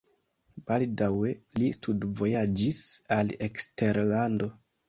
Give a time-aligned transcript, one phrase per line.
[0.69, 2.81] Baldaŭe li studvojaĝis
[3.19, 4.53] al eksterlando.